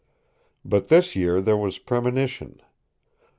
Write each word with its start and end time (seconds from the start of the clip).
But 0.65 0.87
this 0.87 1.15
year 1.15 1.41
there 1.41 1.55
was 1.55 1.77
premonition. 1.77 2.59